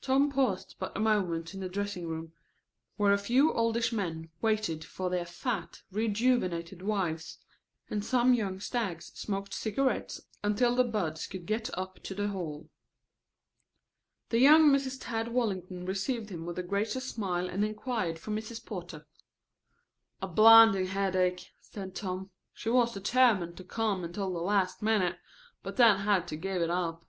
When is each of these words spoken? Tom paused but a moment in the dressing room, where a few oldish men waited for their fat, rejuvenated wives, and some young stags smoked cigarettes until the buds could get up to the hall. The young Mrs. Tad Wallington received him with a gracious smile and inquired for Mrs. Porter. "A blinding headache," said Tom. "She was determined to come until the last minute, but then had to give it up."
Tom 0.00 0.28
paused 0.28 0.74
but 0.80 0.96
a 0.96 0.98
moment 0.98 1.54
in 1.54 1.60
the 1.60 1.68
dressing 1.68 2.08
room, 2.08 2.32
where 2.96 3.12
a 3.12 3.16
few 3.16 3.52
oldish 3.52 3.92
men 3.92 4.28
waited 4.42 4.84
for 4.84 5.08
their 5.08 5.24
fat, 5.24 5.82
rejuvenated 5.92 6.82
wives, 6.82 7.38
and 7.88 8.04
some 8.04 8.34
young 8.34 8.58
stags 8.58 9.12
smoked 9.14 9.54
cigarettes 9.54 10.20
until 10.42 10.74
the 10.74 10.82
buds 10.82 11.28
could 11.28 11.46
get 11.46 11.70
up 11.78 12.02
to 12.02 12.12
the 12.12 12.26
hall. 12.26 12.70
The 14.30 14.40
young 14.40 14.62
Mrs. 14.72 14.98
Tad 15.00 15.28
Wallington 15.28 15.86
received 15.86 16.30
him 16.30 16.44
with 16.44 16.58
a 16.58 16.64
gracious 16.64 17.06
smile 17.08 17.48
and 17.48 17.64
inquired 17.64 18.18
for 18.18 18.32
Mrs. 18.32 18.66
Porter. 18.66 19.06
"A 20.20 20.26
blinding 20.26 20.86
headache," 20.86 21.52
said 21.60 21.94
Tom. 21.94 22.32
"She 22.52 22.68
was 22.68 22.94
determined 22.94 23.56
to 23.58 23.62
come 23.62 24.02
until 24.02 24.32
the 24.32 24.40
last 24.42 24.82
minute, 24.82 25.20
but 25.62 25.76
then 25.76 25.98
had 25.98 26.26
to 26.26 26.36
give 26.36 26.60
it 26.62 26.70
up." 26.70 27.04